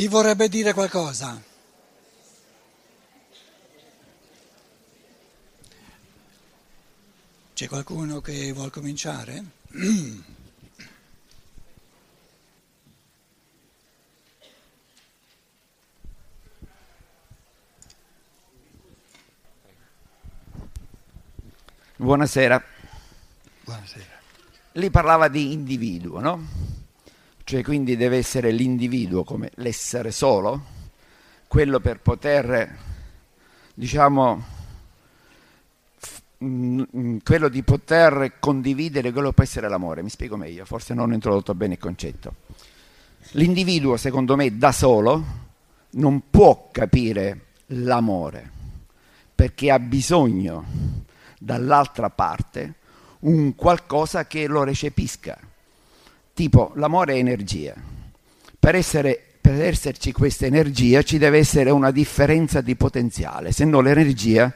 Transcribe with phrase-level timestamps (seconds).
[0.00, 1.38] Chi vorrebbe dire qualcosa?
[7.52, 9.44] C'è qualcuno che vuole cominciare?
[21.96, 22.64] Buonasera.
[23.64, 24.18] Buonasera.
[24.72, 26.69] Lì parlava di individuo, no?
[27.50, 30.66] Cioè quindi deve essere l'individuo come l'essere solo,
[31.48, 32.78] quello per poter,
[33.74, 34.44] diciamo,
[35.98, 40.04] f- mm, mm, quello di poter condividere quello che può essere l'amore.
[40.04, 42.34] Mi spiego meglio, forse non ho introdotto bene il concetto.
[43.32, 45.24] L'individuo, secondo me, da solo
[45.94, 48.48] non può capire l'amore
[49.34, 50.64] perché ha bisogno
[51.36, 52.74] dall'altra parte
[53.22, 55.49] un qualcosa che lo recepisca.
[56.40, 57.74] Tipo, l'amore è energia.
[58.58, 63.82] Per, essere, per esserci questa energia ci deve essere una differenza di potenziale, se no
[63.82, 64.50] l'energia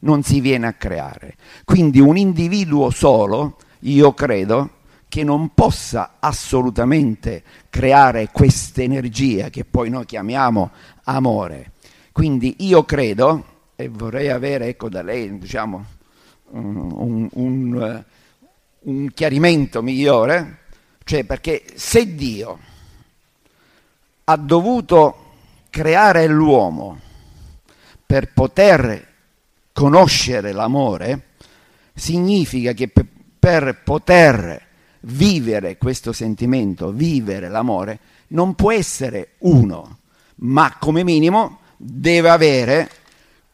[0.00, 1.36] non si viene a creare.
[1.64, 4.70] Quindi un individuo solo, io credo,
[5.08, 10.72] che non possa assolutamente creare questa energia che poi noi chiamiamo
[11.04, 11.74] amore.
[12.10, 15.84] Quindi io credo, e vorrei avere ecco, da lei diciamo,
[16.50, 18.04] un, un,
[18.80, 20.58] un chiarimento migliore,
[21.04, 22.58] cioè perché se Dio
[24.24, 25.32] ha dovuto
[25.70, 27.00] creare l'uomo
[28.04, 29.08] per poter
[29.72, 31.28] conoscere l'amore,
[31.94, 34.66] significa che per, poter
[35.00, 39.98] vivere questo sentimento, vivere l'amore, non può essere uno,
[40.36, 42.90] ma come minimo deve avere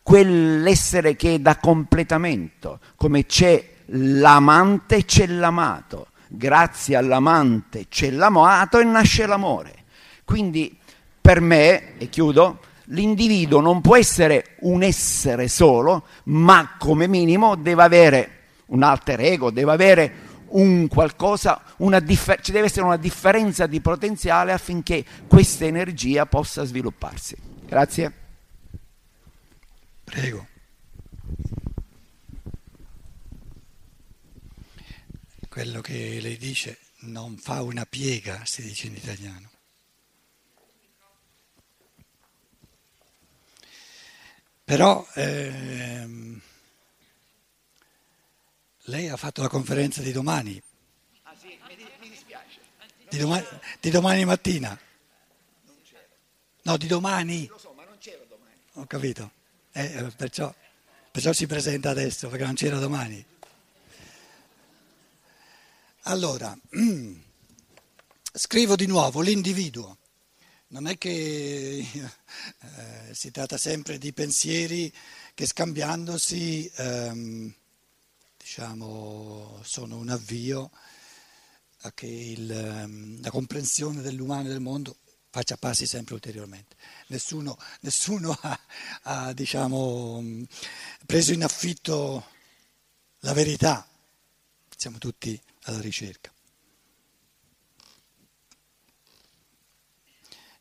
[0.03, 9.27] quell'essere che dà completamento, come c'è l'amante c'è l'amato, grazie all'amante c'è l'amato e nasce
[9.27, 9.85] l'amore.
[10.25, 10.77] Quindi
[11.21, 17.83] per me, e chiudo, l'individuo non può essere un essere solo, ma come minimo deve
[17.83, 18.31] avere
[18.67, 20.15] un alter ego, deve avere
[20.49, 21.61] un qualcosa,
[22.03, 27.37] differ- ci deve essere una differenza di potenziale affinché questa energia possa svilupparsi.
[27.67, 28.13] Grazie.
[30.05, 30.47] Prego.
[35.57, 39.51] Quello che lei dice non fa una piega, si dice in italiano.
[44.65, 46.39] Però ehm,
[48.81, 50.63] lei ha fatto la conferenza di domani.
[51.23, 52.61] Ah sì, mi, dispiace.
[53.09, 53.47] Di domani,
[53.81, 54.79] di domani mattina.
[56.65, 57.47] No, di domani.
[57.47, 58.61] Lo so, ma non c'ero domani.
[58.75, 59.31] Ho capito.
[59.73, 60.55] Eh, perciò,
[61.11, 63.25] perciò si presenta adesso, perché non c'era domani.
[66.09, 66.57] Allora,
[68.33, 69.99] scrivo di nuovo l'individuo.
[70.69, 74.93] Non è che eh, si tratta sempre di pensieri
[75.35, 77.53] che scambiandosi, ehm,
[78.37, 80.71] diciamo, sono un avvio
[81.81, 84.99] a che il, ehm, la comprensione dell'umano e del mondo
[85.31, 86.77] faccia passi sempre ulteriormente.
[87.09, 88.61] Nessuno, nessuno ha,
[89.03, 90.23] ha diciamo,
[91.05, 92.25] preso in affitto
[93.21, 93.89] la verità,
[94.77, 96.33] siamo tutti alla ricerca.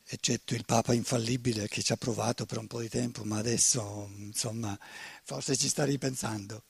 [0.08, 4.08] eccetto il Papa infallibile che ci ha provato per un po' di tempo, ma adesso
[4.18, 4.78] insomma
[5.24, 6.62] forse ci sta ripensando.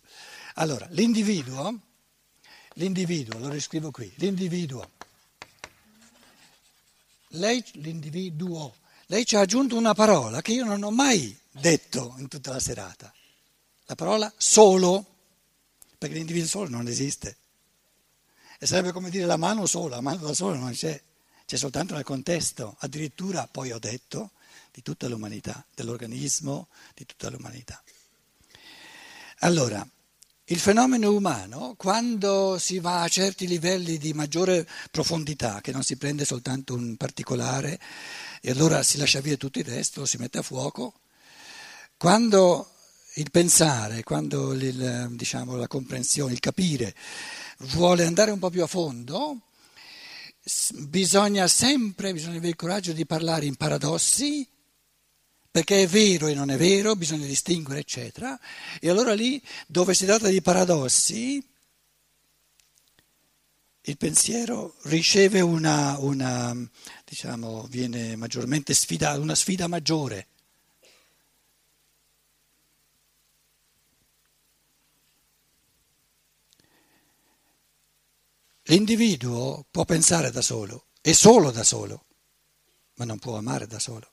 [0.54, 1.78] Allora, l'individuo,
[2.74, 4.90] l'individuo, lo riscrivo qui, l'individuo
[7.30, 8.76] lei, l'individuo,
[9.06, 12.60] lei ci ha aggiunto una parola che io non ho mai detto in tutta la
[12.60, 13.12] serata.
[13.86, 15.04] La parola solo,
[15.98, 17.36] perché l'individuo solo non esiste.
[18.58, 21.00] E sarebbe come dire la mano sola, la mano da sola non c'è,
[21.44, 22.76] c'è soltanto nel contesto.
[22.80, 24.32] Addirittura poi ho detto
[24.72, 27.82] di tutta l'umanità, dell'organismo, di tutta l'umanità.
[29.40, 29.86] Allora,
[30.48, 35.96] il fenomeno umano, quando si va a certi livelli di maggiore profondità, che non si
[35.96, 37.80] prende soltanto un particolare
[38.40, 40.94] e allora si lascia via tutto il resto, si mette a fuoco,
[41.96, 42.70] quando
[43.14, 46.94] il pensare, quando il, diciamo, la comprensione, il capire
[47.58, 49.40] vuole andare un po' più a fondo,
[50.74, 54.48] bisogna sempre, bisogna avere il coraggio di parlare in paradossi
[55.56, 58.38] perché è vero e non è vero, bisogna distinguere, eccetera.
[58.78, 61.42] E allora lì dove si tratta di paradossi,
[63.80, 66.54] il pensiero riceve una, una
[67.06, 70.26] diciamo, viene maggiormente sfidato, una sfida maggiore.
[78.68, 82.04] L'individuo può pensare da solo e solo da solo.
[82.98, 84.10] ma non può amare da solo.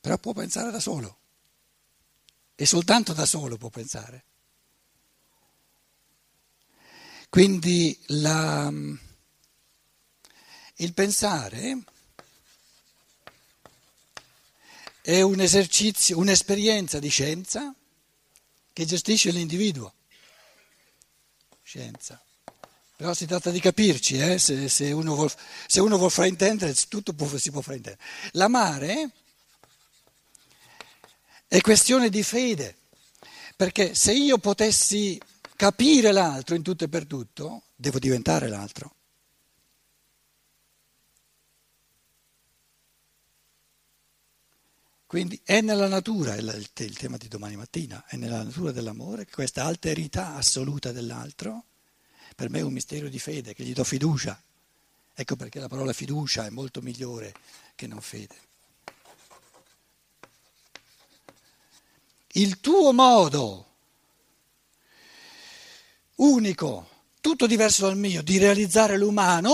[0.00, 1.18] Però può pensare da solo.
[2.54, 4.24] E soltanto da solo può pensare.
[7.28, 8.72] Quindi la,
[10.76, 11.82] il pensare
[15.02, 17.74] è un esercizio, un'esperienza di scienza
[18.76, 19.90] che gestisce l'individuo.
[21.62, 22.22] Scienza.
[22.94, 24.38] Però si tratta di capirci, eh?
[24.38, 25.32] se, se, uno vuol,
[25.66, 28.06] se, uno vuol, fraintendere, tutto può, si può fraintendere.
[28.32, 29.12] L'amare
[31.48, 32.76] è questione di fede,
[33.56, 35.18] perché se io potessi
[35.56, 38.94] capire l'altro in tutto e per tutto, devo diventare l'altro.
[45.06, 49.32] Quindi è nella natura, è il tema di domani mattina, è nella natura dell'amore che
[49.32, 51.64] questa alterità assoluta dell'altro,
[52.34, 54.42] per me è un mistero di fede, che gli do fiducia.
[55.14, 57.32] Ecco perché la parola fiducia è molto migliore
[57.76, 58.34] che non fede.
[62.32, 63.74] Il tuo modo
[66.16, 66.88] unico,
[67.20, 69.52] tutto diverso dal mio, di realizzare l'umano,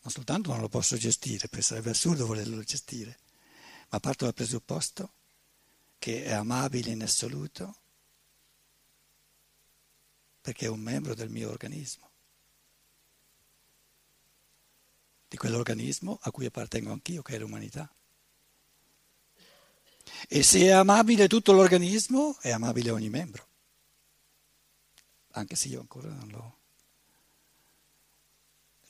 [0.00, 3.18] non soltanto non lo posso gestire, perché sarebbe assurdo volerlo gestire,
[3.90, 5.12] ma parto dal presupposto
[5.98, 7.76] che è amabile in assoluto
[10.40, 12.10] perché è un membro del mio organismo,
[15.28, 17.90] di quell'organismo a cui appartengo anch'io, che è l'umanità.
[20.28, 23.52] E se è amabile tutto l'organismo, è amabile ogni membro
[25.36, 26.58] anche se io ancora non lo,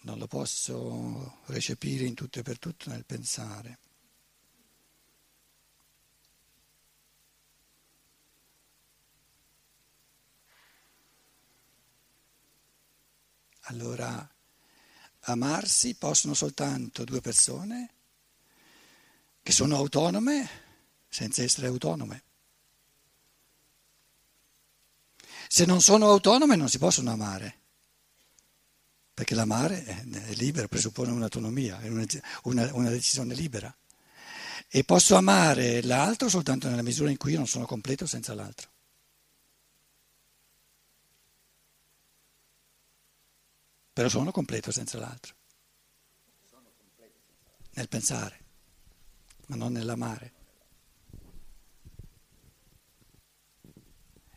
[0.02, 3.79] non lo posso recepire in tutto e per tutto nel pensare.
[13.69, 14.29] Allora,
[15.21, 17.91] amarsi possono soltanto due persone
[19.43, 20.49] che sono autonome
[21.09, 22.23] senza essere autonome.
[25.49, 27.59] Se non sono autonome non si possono amare,
[29.15, 33.75] perché l'amare è libero, presuppone un'autonomia, è una, una, decisione libera.
[34.69, 38.73] E posso amare l'altro soltanto nella misura in cui io non sono completo senza l'altro.
[43.94, 45.35] Però sono completo senza l'altro.
[47.76, 48.44] Nel pensare,
[49.46, 50.32] ma non nell'amare.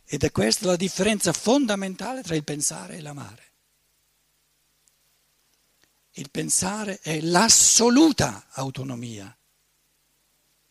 [0.04, 3.52] Ed è questa la differenza fondamentale tra il pensare e l'amare.
[6.12, 9.36] Il pensare è l'assoluta autonomia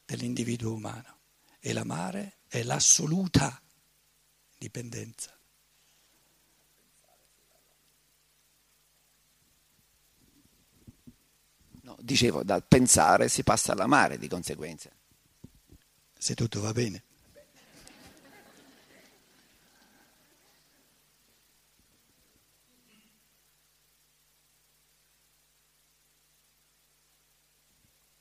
[0.06, 1.20] dell'individuo umano
[1.60, 3.62] e l'amare è l'assoluta
[4.58, 5.37] dipendenza.
[12.00, 14.90] Dicevo, dal pensare si passa all'amare di conseguenza.
[16.18, 17.04] Se tutto va bene.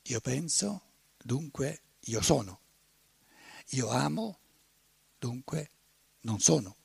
[0.03, 0.81] Io penso,
[1.17, 2.61] dunque io sono.
[3.71, 4.39] Io amo,
[5.19, 5.69] dunque
[6.21, 6.75] non sono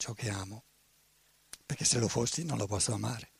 [0.00, 0.64] ciò che amo,
[1.66, 3.30] perché se lo fossi non lo posso amare,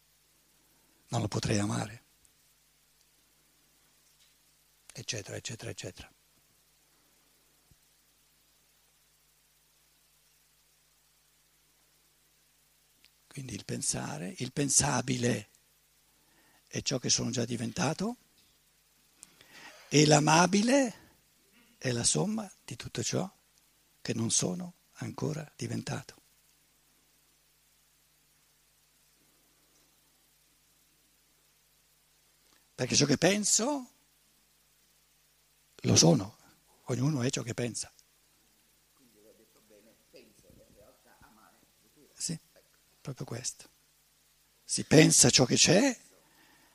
[1.11, 2.03] non lo potrei amare,
[4.93, 6.13] eccetera, eccetera, eccetera.
[13.27, 15.51] Quindi il pensare, il pensabile
[16.67, 18.17] è ciò che sono già diventato
[19.89, 20.95] e l'amabile
[21.79, 23.29] è la somma di tutto ciò
[24.01, 26.20] che non sono ancora diventato.
[32.81, 33.91] Perché ciò che penso
[35.83, 36.39] lo sono,
[36.85, 37.93] ognuno è ciò che pensa.
[42.15, 42.41] Sì,
[43.03, 43.69] proprio questo.
[44.65, 45.95] Si pensa ciò che c'è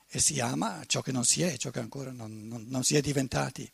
[0.06, 2.94] e si ama ciò che non si è, ciò che ancora non, non, non si
[2.94, 3.68] è diventati.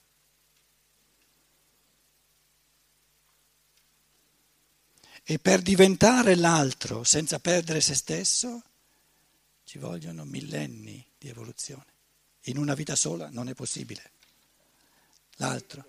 [5.22, 8.62] E per diventare l'altro senza perdere se stesso
[9.64, 11.91] ci vogliono millenni di evoluzione.
[12.46, 14.12] In una vita sola non è possibile.
[15.36, 15.84] L'altro.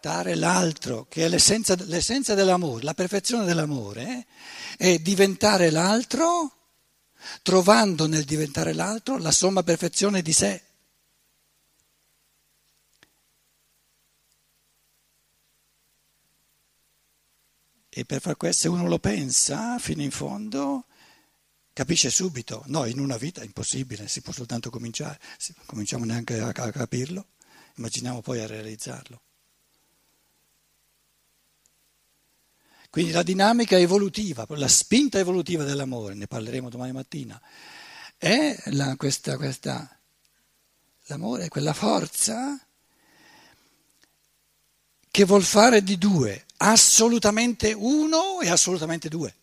[0.00, 4.26] Dare l'altro, che è l'essenza, l'essenza dell'amore, la perfezione dell'amore,
[4.76, 6.54] eh, è diventare l'altro
[7.42, 10.62] trovando nel diventare l'altro la somma perfezione di sé.
[17.96, 20.86] E per far questo, se uno lo pensa fino in fondo,
[21.74, 22.62] capisce subito.
[22.68, 25.20] No, in una vita è impossibile, si può soltanto cominciare,
[25.66, 27.26] cominciamo neanche a capirlo,
[27.74, 29.20] immaginiamo poi a realizzarlo.
[32.88, 37.38] Quindi la dinamica evolutiva, la spinta evolutiva dell'amore, ne parleremo domani mattina,
[38.16, 39.98] è la, questa, questa,
[41.06, 42.56] l'amore è quella forza
[45.10, 49.34] che vuol fare di due assolutamente uno e assolutamente due,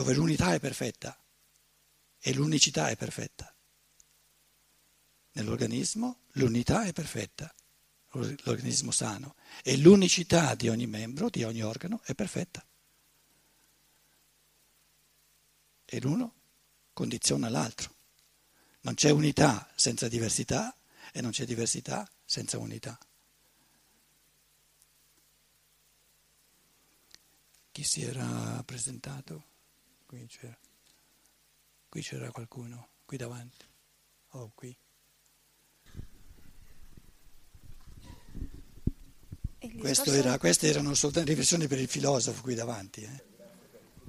[0.00, 1.14] dove l'unità è perfetta
[2.18, 3.54] e l'unicità è perfetta.
[5.32, 7.54] Nell'organismo l'unità è perfetta
[8.12, 12.66] l'organismo sano e l'unicità di ogni membro, di ogni organo è perfetta.
[15.84, 16.34] E l'uno
[16.94, 17.94] condiziona l'altro.
[18.80, 20.74] Non c'è unità senza diversità
[21.12, 22.98] e non c'è diversità senza unità.
[27.70, 29.48] Chi si era presentato?
[30.10, 30.58] Qui c'era,
[31.88, 33.64] qui c'era qualcuno, qui davanti.
[34.30, 34.76] Oh, qui.
[39.60, 43.02] Era, queste erano soltanto riflessioni per il filosofo qui davanti.
[43.02, 43.24] Eh.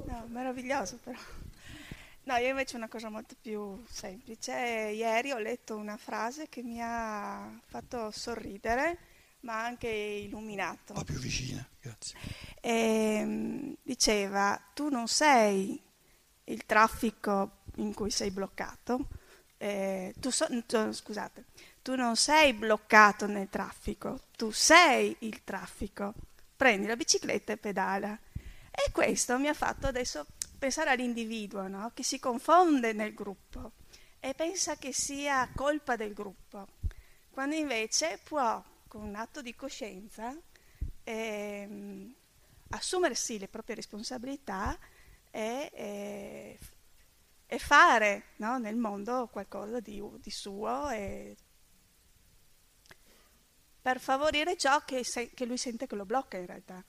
[0.07, 1.19] No, meraviglioso però.
[2.23, 4.53] No, io invece una cosa molto più semplice.
[4.53, 8.97] Ieri ho letto una frase che mi ha fatto sorridere,
[9.41, 10.93] ma anche illuminato.
[10.93, 12.17] Un po' più vicina, grazie.
[12.59, 15.89] E, ehm, diceva, tu non sei
[16.45, 19.07] il traffico in cui sei bloccato,
[19.57, 20.47] eh, tu so,
[20.91, 21.45] scusate,
[21.81, 26.13] tu non sei bloccato nel traffico, tu sei il traffico.
[26.55, 28.17] Prendi la bicicletta e pedala.
[28.71, 30.25] E questo mi ha fatto adesso
[30.57, 31.91] pensare all'individuo, no?
[31.93, 33.73] che si confonde nel gruppo
[34.19, 36.67] e pensa che sia colpa del gruppo,
[37.31, 40.35] quando invece può, con un atto di coscienza,
[41.03, 42.13] ehm,
[42.69, 44.77] assumersi le proprie responsabilità
[45.31, 46.59] e, e,
[47.47, 48.57] e fare no?
[48.59, 51.35] nel mondo qualcosa di, di suo e
[53.81, 56.85] per favorire ciò che, se, che lui sente che lo blocca in realtà.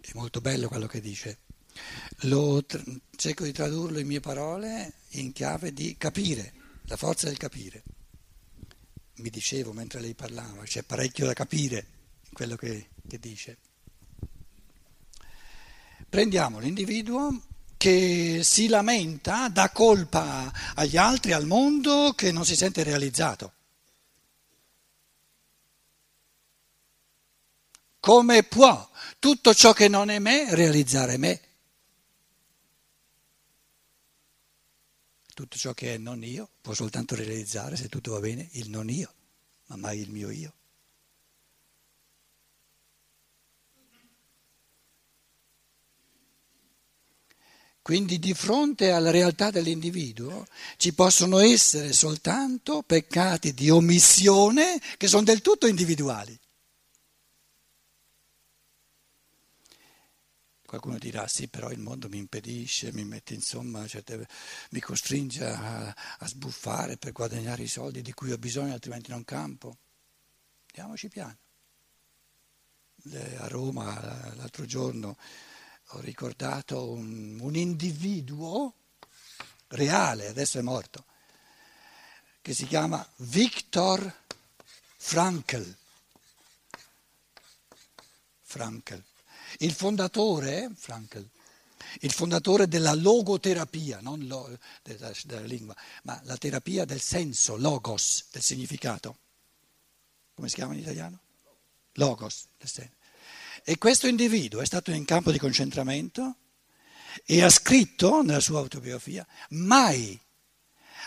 [0.00, 1.40] È molto bello quello che dice.
[2.22, 2.64] Lo,
[3.16, 6.52] cerco di tradurlo in mie parole in chiave di capire,
[6.84, 7.82] la forza del capire.
[9.16, 12.00] Mi dicevo mentre lei parlava, c'è parecchio da capire
[12.32, 13.58] quello che, che dice.
[16.08, 17.42] Prendiamo l'individuo
[17.76, 23.52] che si lamenta, dà colpa agli altri, al mondo, che non si sente realizzato.
[27.98, 31.40] Come può tutto ciò che non è me realizzare me?
[35.34, 38.90] Tutto ciò che è non io può soltanto realizzare, se tutto va bene, il non
[38.90, 39.12] io,
[39.66, 40.52] ma mai il mio io.
[47.82, 50.46] Quindi di fronte alla realtà dell'individuo
[50.76, 56.38] ci possono essere soltanto peccati di omissione che sono del tutto individuali.
[60.64, 64.26] Qualcuno dirà sì, però il mondo mi impedisce, mi mette insomma, certe,
[64.70, 69.24] mi costringe a, a sbuffare per guadagnare i soldi di cui ho bisogno, altrimenti non
[69.24, 69.76] campo.
[70.66, 71.36] Andiamoci piano.
[73.38, 74.00] A Roma
[74.36, 75.16] l'altro giorno
[75.94, 78.74] ho ricordato un, un individuo
[79.68, 81.04] reale, adesso è morto,
[82.40, 84.20] che si chiama Viktor
[84.96, 85.76] Frankl.
[88.40, 89.02] Frankl.
[89.58, 91.28] Il fondatore, Frankl,
[92.00, 98.26] il fondatore della logoterapia, non lo, della, della, lingua, ma la terapia del senso, logos,
[98.30, 99.18] del significato.
[100.34, 101.20] Come si chiama in italiano?
[101.92, 103.00] Logos, del senso.
[103.64, 106.36] E questo individuo è stato in campo di concentramento
[107.24, 110.20] e ha scritto nella sua autobiografia, mai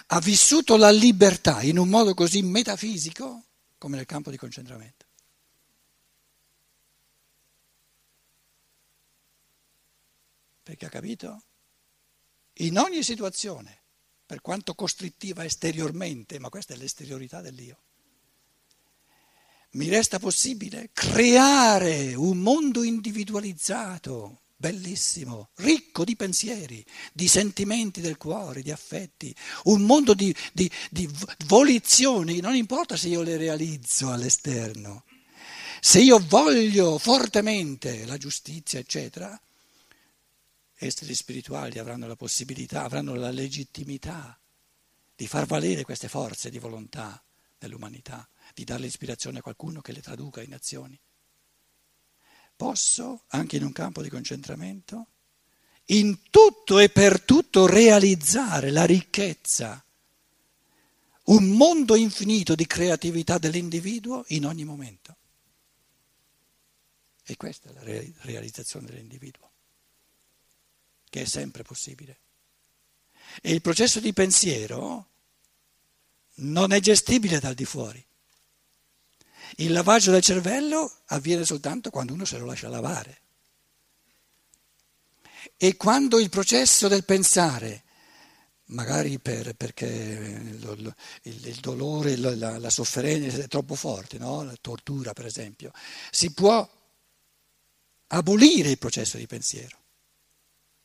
[0.08, 3.44] ha vissuto la libertà in un modo così metafisico
[3.78, 5.06] come nel campo di concentramento.
[10.64, 11.44] Perché ha capito?
[12.60, 13.84] In ogni situazione,
[14.26, 17.82] per quanto costrittiva esteriormente, ma questa è l'esteriorità dell'io
[19.76, 28.62] mi resta possibile creare un mondo individualizzato, bellissimo, ricco di pensieri, di sentimenti del cuore,
[28.62, 31.10] di affetti, un mondo di, di, di
[31.48, 35.04] volizioni, non importa se io le realizzo all'esterno,
[35.82, 39.40] se io voglio fortemente la giustizia, eccetera,
[40.78, 44.40] esseri spirituali avranno la possibilità, avranno la legittimità
[45.16, 47.22] di far valere queste forze di volontà
[47.60, 50.98] nell'umanità, di dare l'ispirazione a qualcuno che le traduca in azioni.
[52.56, 55.08] Posso, anche in un campo di concentramento,
[55.88, 59.84] in tutto e per tutto realizzare la ricchezza,
[61.26, 65.18] un mondo infinito di creatività dell'individuo in ogni momento.
[67.26, 67.84] E questa è la
[68.22, 69.52] realizzazione dell'individuo,
[71.10, 72.20] che è sempre possibile.
[73.42, 75.10] E il processo di pensiero
[76.36, 78.06] non è gestibile dal di fuori.
[79.58, 83.22] Il lavaggio del cervello avviene soltanto quando uno se lo lascia lavare.
[85.56, 87.84] E quando il processo del pensare,
[88.66, 94.44] magari per, perché lo, il, il, dolore, la, la, sofferenza è troppo forte, no?
[94.44, 95.72] la tortura per esempio,
[96.12, 96.68] si può
[98.08, 99.78] abolire il processo di pensiero,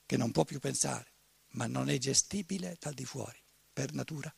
[0.07, 1.13] che non può più pensare,
[1.53, 4.33] ma non è gestibile dal di fuori, per natura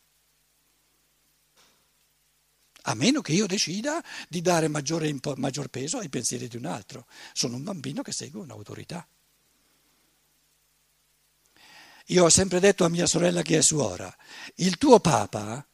[2.83, 7.07] a meno che io decida di dare maggiore, maggior peso ai pensieri di un altro.
[7.33, 9.07] Sono un bambino che segue un'autorità.
[12.07, 14.15] Io ho sempre detto a mia sorella che è suora,
[14.57, 15.65] il tuo papa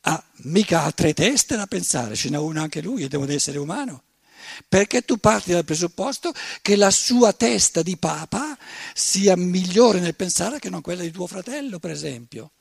[0.00, 3.58] ha, mica ha tre teste da pensare, ce n'è una anche lui e deve essere
[3.58, 4.02] umano.
[4.68, 8.56] Perché tu parti dal presupposto che la sua testa di papa
[8.92, 12.52] sia migliore nel pensare che non quella di tuo fratello, per esempio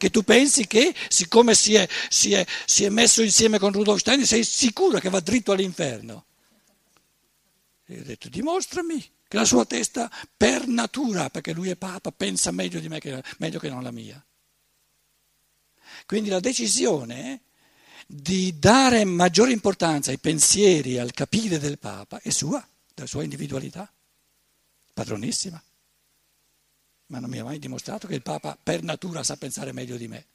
[0.00, 4.00] che tu pensi che siccome si è, si è, si è messo insieme con Rudolf
[4.00, 6.24] Stein sei sicuro che va dritto all'inferno.
[7.84, 12.50] E ho detto dimostrami che la sua testa per natura, perché lui è papa, pensa
[12.50, 14.24] meglio di me, che, meglio che non la mia.
[16.06, 17.42] Quindi la decisione
[18.06, 23.92] di dare maggiore importanza ai pensieri, al capire del Papa è sua, della sua individualità,
[24.94, 25.62] padronissima
[27.10, 30.08] ma non mi ha mai dimostrato che il Papa per natura sa pensare meglio di
[30.08, 30.26] me.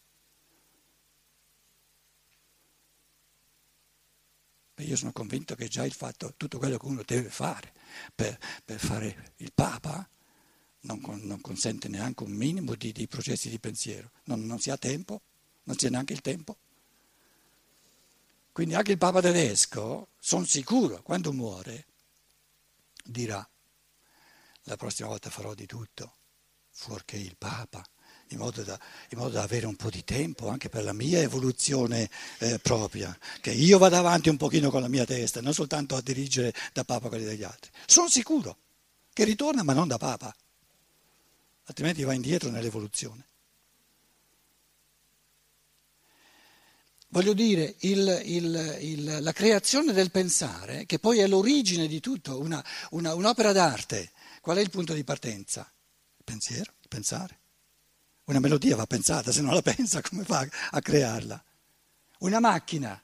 [4.80, 7.72] Io sono convinto che già il fatto, tutto quello che uno deve fare
[8.14, 10.08] per, per fare il Papa
[10.82, 14.78] non, non, consente neanche un minimo di, di processi di pensiero, non, non si ha
[14.78, 15.22] tempo,
[15.64, 16.58] non c'è neanche il tempo.
[18.52, 21.86] Quindi anche il Papa tedesco, sono sicuro, quando muore,
[23.02, 23.48] dirà,
[24.64, 26.16] la prossima volta farò di tutto
[26.76, 27.84] fuorché il Papa,
[28.30, 28.78] in modo, da,
[29.10, 32.10] in modo da, avere un po' di tempo anche per la mia evoluzione
[32.40, 36.02] eh, propria, che io vada avanti un pochino con la mia testa, non soltanto a
[36.02, 37.72] dirigere da Papa quelli degli altri.
[37.86, 38.58] Sono sicuro
[39.14, 40.36] che ritorna, ma non da Papa,
[41.64, 43.30] altrimenti va indietro nell'evoluzione.
[47.08, 52.38] Voglio dire, il, il, il, la creazione del pensare, che poi è l'origine di tutto,
[52.38, 54.12] una, una, un'opera d'arte,
[54.42, 55.70] qual è il punto di partenza?
[56.26, 57.40] Pensiero, pensare.
[58.26, 61.42] Una melodia va pensata, se non la pensa come fa a crearla?
[62.20, 63.02] Una macchina.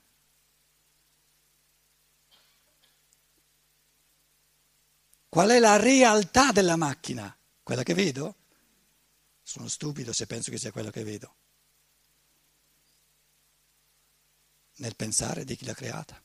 [5.29, 7.33] Qual è la realtà della macchina?
[7.63, 8.35] Quella che vedo?
[9.41, 11.35] Sono stupido se penso che sia quella che vedo.
[14.77, 16.21] Nel pensare di chi l'ha creata.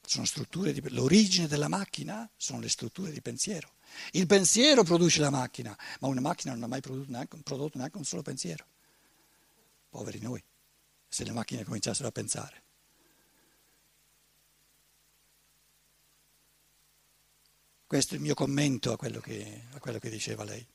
[0.00, 3.74] Sono strutture di, l'origine della macchina sono le strutture di pensiero.
[4.12, 7.96] Il pensiero produce la macchina, ma una macchina non ha mai prodotto neanche, prodotto neanche
[7.96, 8.64] un solo pensiero.
[9.90, 10.42] Poveri noi,
[11.08, 12.62] se le macchine cominciassero a pensare.
[17.86, 20.66] Questo è il mio commento a quello che, a quello che diceva lei.